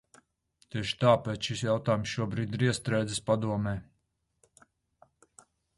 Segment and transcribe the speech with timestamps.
[0.75, 3.79] Tieši tāpēc šis jautājums šobrīd ir iestrēdzis Padomē.